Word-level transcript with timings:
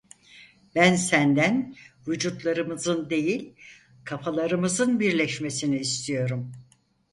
Ben 0.75 0.95
senden 0.95 1.75
vücutlarımızın 2.07 3.09
değil 3.09 3.53
kafalarımızın 4.05 4.99
birleşmesini 4.99 5.77
istiyorum… 5.77 6.51